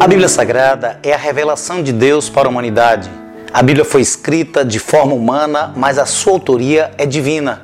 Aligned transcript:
a 0.00 0.06
Bíblia 0.06 0.28
Sagrada 0.28 1.00
é 1.02 1.12
a 1.12 1.16
revelação 1.16 1.82
de 1.82 1.92
Deus 1.92 2.28
para 2.28 2.46
a 2.46 2.50
humanidade. 2.50 3.10
A 3.52 3.60
Bíblia 3.62 3.84
foi 3.84 4.00
escrita 4.00 4.64
de 4.64 4.78
forma 4.78 5.12
humana, 5.12 5.72
mas 5.74 5.98
a 5.98 6.06
sua 6.06 6.34
autoria 6.34 6.92
é 6.96 7.04
divina. 7.04 7.62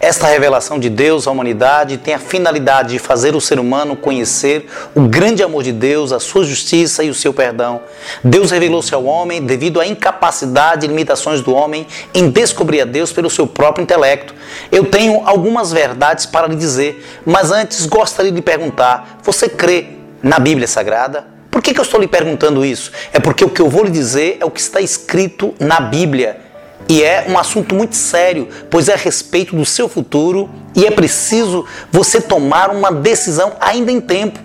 Esta 0.00 0.26
revelação 0.26 0.78
de 0.78 0.88
Deus 0.88 1.26
à 1.26 1.30
humanidade 1.30 1.98
tem 1.98 2.14
a 2.14 2.18
finalidade 2.18 2.90
de 2.90 2.98
fazer 2.98 3.34
o 3.36 3.40
ser 3.40 3.58
humano 3.58 3.96
conhecer 3.96 4.66
o 4.94 5.02
grande 5.02 5.42
amor 5.42 5.62
de 5.62 5.72
Deus, 5.72 6.10
a 6.10 6.18
sua 6.18 6.42
justiça 6.44 7.04
e 7.04 7.10
o 7.10 7.14
seu 7.14 7.34
perdão. 7.34 7.82
Deus 8.22 8.50
revelou-se 8.50 8.94
ao 8.94 9.04
homem 9.04 9.42
devido 9.42 9.78
à 9.78 9.86
incapacidade 9.86 10.86
e 10.86 10.88
limitações 10.88 11.42
do 11.42 11.54
homem 11.54 11.86
em 12.14 12.30
descobrir 12.30 12.80
a 12.80 12.86
Deus 12.86 13.12
pelo 13.12 13.28
seu 13.28 13.46
próprio 13.46 13.82
intelecto. 13.82 14.34
Eu 14.72 14.86
tenho 14.86 15.20
algumas 15.26 15.70
verdades 15.70 16.24
para 16.24 16.46
lhe 16.46 16.56
dizer, 16.56 17.04
mas 17.26 17.50
antes 17.52 17.84
gostaria 17.84 18.32
de 18.32 18.36
lhe 18.36 18.42
perguntar: 18.42 19.18
você 19.22 19.50
crê 19.50 19.88
na 20.22 20.38
Bíblia 20.38 20.66
Sagrada? 20.66 21.33
Que, 21.64 21.72
que 21.72 21.80
eu 21.80 21.84
estou 21.84 21.98
lhe 21.98 22.06
perguntando 22.06 22.62
isso? 22.62 22.92
É 23.10 23.18
porque 23.18 23.42
o 23.42 23.48
que 23.48 23.62
eu 23.62 23.70
vou 23.70 23.84
lhe 23.84 23.90
dizer 23.90 24.36
é 24.38 24.44
o 24.44 24.50
que 24.50 24.60
está 24.60 24.82
escrito 24.82 25.54
na 25.58 25.80
Bíblia. 25.80 26.38
E 26.86 27.02
é 27.02 27.24
um 27.26 27.38
assunto 27.38 27.74
muito 27.74 27.96
sério, 27.96 28.50
pois 28.68 28.90
é 28.90 28.92
a 28.92 28.98
respeito 28.98 29.56
do 29.56 29.64
seu 29.64 29.88
futuro 29.88 30.50
e 30.76 30.84
é 30.84 30.90
preciso 30.90 31.64
você 31.90 32.20
tomar 32.20 32.68
uma 32.68 32.92
decisão 32.92 33.54
ainda 33.58 33.90
em 33.90 33.98
tempo, 33.98 34.38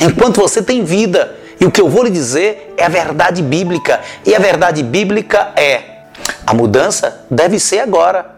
enquanto 0.00 0.40
você 0.40 0.62
tem 0.62 0.82
vida. 0.82 1.36
E 1.60 1.66
o 1.66 1.70
que 1.70 1.78
eu 1.78 1.90
vou 1.90 2.04
lhe 2.04 2.10
dizer 2.10 2.72
é 2.78 2.86
a 2.86 2.88
verdade 2.88 3.42
bíblica. 3.42 4.00
E 4.24 4.34
a 4.34 4.38
verdade 4.38 4.82
bíblica 4.82 5.52
é: 5.54 5.82
a 6.46 6.54
mudança 6.54 7.26
deve 7.30 7.60
ser 7.60 7.80
agora. 7.80 8.31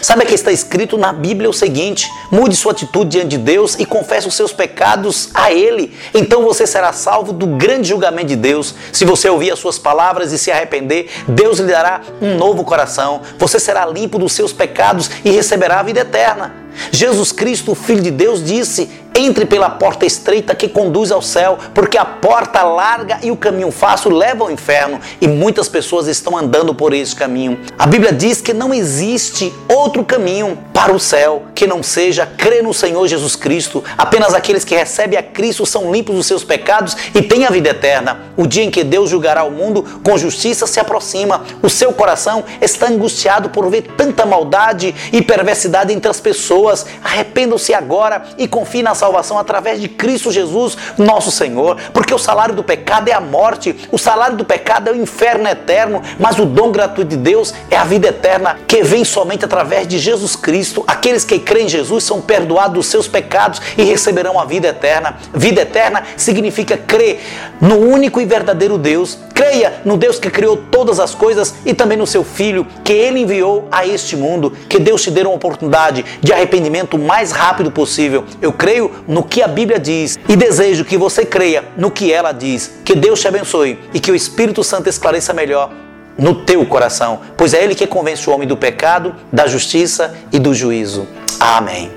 Sabe 0.00 0.24
que 0.24 0.34
está 0.34 0.50
escrito 0.50 0.96
na 0.96 1.12
Bíblia 1.12 1.50
o 1.50 1.52
seguinte: 1.52 2.08
mude 2.30 2.56
sua 2.56 2.72
atitude 2.72 3.10
diante 3.10 3.28
de 3.28 3.38
Deus 3.38 3.76
e 3.78 3.84
confesse 3.84 4.26
os 4.28 4.34
seus 4.34 4.52
pecados 4.52 5.30
a 5.34 5.52
Ele. 5.52 5.94
Então 6.14 6.42
você 6.42 6.66
será 6.66 6.92
salvo 6.92 7.32
do 7.32 7.46
grande 7.46 7.88
julgamento 7.88 8.28
de 8.28 8.36
Deus. 8.36 8.74
Se 8.92 9.04
você 9.04 9.28
ouvir 9.28 9.50
as 9.50 9.58
suas 9.58 9.78
palavras 9.78 10.32
e 10.32 10.38
se 10.38 10.50
arrepender, 10.50 11.10
Deus 11.28 11.58
lhe 11.58 11.70
dará 11.70 12.00
um 12.20 12.36
novo 12.36 12.64
coração. 12.64 13.22
Você 13.38 13.58
será 13.58 13.84
limpo 13.84 14.18
dos 14.18 14.32
seus 14.32 14.52
pecados 14.52 15.10
e 15.24 15.30
receberá 15.30 15.80
a 15.80 15.82
vida 15.82 16.00
eterna. 16.00 16.61
Jesus 16.90 17.32
Cristo, 17.32 17.74
Filho 17.74 18.02
de 18.02 18.10
Deus, 18.10 18.44
disse: 18.44 18.88
entre 19.14 19.44
pela 19.44 19.68
porta 19.68 20.06
estreita 20.06 20.54
que 20.54 20.68
conduz 20.68 21.10
ao 21.10 21.22
céu, 21.22 21.58
porque 21.74 21.98
a 21.98 22.04
porta 22.04 22.62
larga 22.62 23.18
e 23.22 23.30
o 23.30 23.36
caminho 23.36 23.70
fácil 23.70 24.10
levam 24.10 24.46
ao 24.46 24.52
inferno 24.52 25.00
e 25.20 25.28
muitas 25.28 25.68
pessoas 25.68 26.06
estão 26.06 26.36
andando 26.36 26.74
por 26.74 26.94
esse 26.94 27.14
caminho. 27.14 27.60
A 27.78 27.86
Bíblia 27.86 28.12
diz 28.12 28.40
que 28.40 28.52
não 28.52 28.72
existe 28.72 29.52
outro 29.68 30.04
caminho 30.04 30.58
para 30.72 30.92
o 30.92 30.98
céu 30.98 31.42
que 31.54 31.66
não 31.66 31.82
seja 31.82 32.26
crer 32.26 32.62
no 32.62 32.72
Senhor 32.72 33.06
Jesus 33.06 33.36
Cristo. 33.36 33.84
Apenas 33.98 34.32
aqueles 34.32 34.64
que 34.64 34.74
recebem 34.74 35.18
a 35.18 35.22
Cristo 35.22 35.66
são 35.66 35.92
limpos 35.92 36.16
dos 36.16 36.26
seus 36.26 36.42
pecados 36.42 36.96
e 37.14 37.20
têm 37.20 37.44
a 37.44 37.50
vida 37.50 37.68
eterna. 37.68 38.32
O 38.36 38.46
dia 38.46 38.64
em 38.64 38.70
que 38.70 38.82
Deus 38.82 39.10
julgará 39.10 39.44
o 39.44 39.50
mundo 39.50 40.00
com 40.02 40.16
justiça 40.16 40.66
se 40.66 40.80
aproxima. 40.80 41.44
O 41.62 41.68
seu 41.68 41.92
coração 41.92 42.44
está 42.60 42.88
angustiado 42.88 43.50
por 43.50 43.68
ver 43.68 43.82
tanta 43.96 44.24
maldade 44.24 44.94
e 45.12 45.20
perversidade 45.20 45.92
entre 45.92 46.10
as 46.10 46.20
pessoas. 46.20 46.86
Arrependam-se 47.04 47.74
agora 47.74 48.22
e 48.38 48.48
confiem 48.48 48.82
nas 48.82 49.02
salvação 49.02 49.36
através 49.36 49.80
de 49.80 49.88
Cristo 49.88 50.30
Jesus, 50.30 50.76
nosso 50.96 51.32
Senhor, 51.32 51.76
porque 51.92 52.14
o 52.14 52.18
salário 52.18 52.54
do 52.54 52.62
pecado 52.62 53.08
é 53.08 53.12
a 53.12 53.20
morte, 53.20 53.74
o 53.90 53.98
salário 53.98 54.36
do 54.36 54.44
pecado 54.44 54.88
é 54.88 54.92
o 54.92 54.96
inferno 54.96 55.48
eterno, 55.48 56.00
mas 56.20 56.38
o 56.38 56.46
dom 56.46 56.70
gratuito 56.70 57.10
de 57.10 57.16
Deus 57.16 57.52
é 57.68 57.76
a 57.76 57.82
vida 57.82 58.06
eterna 58.06 58.58
que 58.68 58.84
vem 58.84 59.04
somente 59.04 59.44
através 59.44 59.88
de 59.88 59.98
Jesus 59.98 60.36
Cristo. 60.36 60.71
Aqueles 60.86 61.24
que 61.24 61.38
creem 61.38 61.66
em 61.66 61.68
Jesus 61.68 62.04
são 62.04 62.20
perdoados 62.20 62.74
dos 62.74 62.86
seus 62.86 63.08
pecados 63.08 63.60
e 63.76 63.82
receberão 63.82 64.38
a 64.38 64.44
vida 64.44 64.68
eterna. 64.68 65.16
Vida 65.34 65.62
eterna 65.62 66.02
significa 66.16 66.76
crer 66.76 67.20
no 67.60 67.76
único 67.76 68.20
e 68.20 68.24
verdadeiro 68.24 68.78
Deus. 68.78 69.18
Creia 69.34 69.80
no 69.84 69.96
Deus 69.96 70.18
que 70.18 70.30
criou 70.30 70.56
todas 70.56 71.00
as 71.00 71.14
coisas 71.14 71.54
e 71.64 71.74
também 71.74 71.98
no 71.98 72.06
seu 72.06 72.22
Filho 72.24 72.66
que 72.84 72.92
ele 72.92 73.20
enviou 73.20 73.68
a 73.70 73.86
este 73.86 74.16
mundo. 74.16 74.52
Que 74.68 74.78
Deus 74.78 75.02
te 75.02 75.10
dê 75.10 75.22
uma 75.22 75.34
oportunidade 75.34 76.04
de 76.20 76.32
arrependimento 76.32 76.94
o 76.94 76.98
mais 76.98 77.32
rápido 77.32 77.70
possível. 77.70 78.24
Eu 78.40 78.52
creio 78.52 78.90
no 79.06 79.22
que 79.22 79.42
a 79.42 79.48
Bíblia 79.48 79.78
diz 79.78 80.18
e 80.28 80.36
desejo 80.36 80.84
que 80.84 80.96
você 80.96 81.24
creia 81.24 81.64
no 81.76 81.90
que 81.90 82.12
ela 82.12 82.32
diz. 82.32 82.72
Que 82.84 82.94
Deus 82.94 83.20
te 83.20 83.28
abençoe 83.28 83.78
e 83.92 84.00
que 84.00 84.10
o 84.10 84.14
Espírito 84.14 84.62
Santo 84.64 84.88
esclareça 84.88 85.32
melhor 85.32 85.70
no 86.18 86.34
teu 86.34 86.64
coração, 86.66 87.20
pois 87.36 87.54
é 87.54 87.62
Ele 87.62 87.74
que 87.74 87.86
convence 87.86 88.28
o 88.28 88.32
homem 88.32 88.46
do 88.46 88.56
pecado, 88.56 89.14
da 89.32 89.46
justiça 89.46 90.14
e 90.32 90.38
do 90.38 90.54
juízo. 90.54 91.06
Amém. 91.40 91.90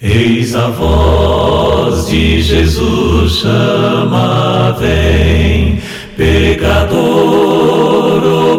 Eis 0.00 0.54
a 0.56 0.68
voz 0.68 2.08
de 2.08 2.42
Jesus 2.42 3.34
chama, 3.34 4.76
vem, 4.78 5.80
pecador 6.16 6.92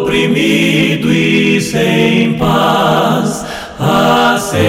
oprimido 0.00 1.12
e 1.12 1.60
sem 1.60 2.34
paz, 2.34 3.44
aceita 3.78 4.64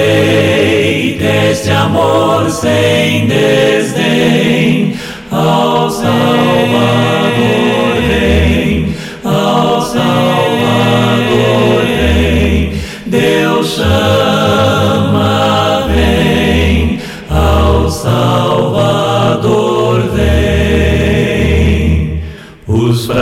este 1.51 1.71
amor 1.71 2.49
sem 2.51 3.27
desdém 3.27 4.97
ao 5.31 5.89
Salvador 5.89 7.24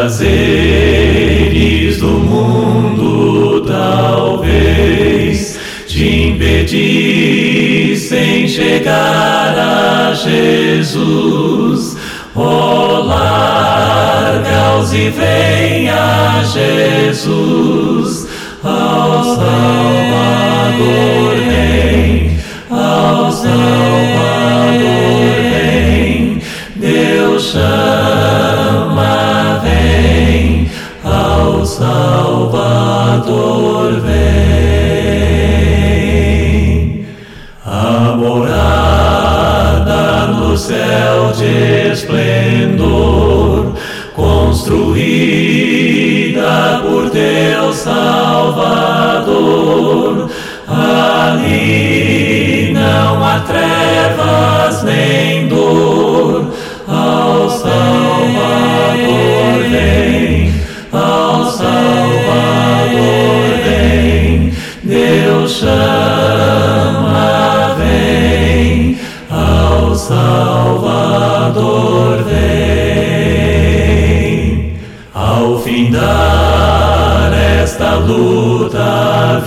prazeres 0.04 1.96
do 2.00 2.08
mundo 2.10 3.62
talvez 3.66 5.58
te 5.88 6.28
impedir 6.28 7.96
sem 7.96 8.46
chegar 8.46 9.58
a 9.58 10.14
Jesus. 10.14 11.96
Oh, 12.36 13.04
larga-os 13.06 14.92
e 14.94 15.10
vem 15.10 15.90
a 15.90 16.44
Jesus, 16.52 18.28
ao 18.62 19.24
Salvador 19.24 19.93
Salvador 31.84 33.20
vem, 34.00 34.16
a 37.66 38.16
morada 38.16 40.28
no 40.28 40.58
céu 40.58 41.34
de 41.38 41.92
esplendor, 41.92 43.74
construída 44.16 46.80
por 46.84 47.10
Deus 47.10 47.76
Salvador. 47.76 49.34
Ali 50.66 52.72
não 52.74 53.22
há 53.26 53.42
trevas 53.42 54.84
nem 54.84 55.23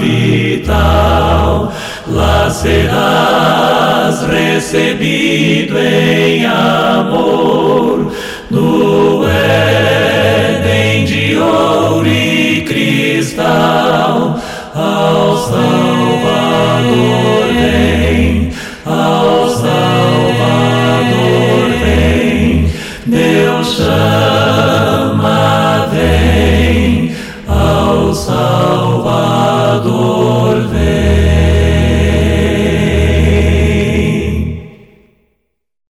luta 0.06 0.26
vital, 0.66 1.72
lá 2.06 2.48
serás 2.50 4.22
recebido 4.22 5.78
em 5.78 6.46
amor 6.46 8.12
no 8.50 9.24
Éden 9.28 11.04
de 11.04 11.36
ouro 11.36 12.06
e 12.06 12.62
cristal 12.62 14.38
ao 14.74 15.36
Salvador. 15.38 15.95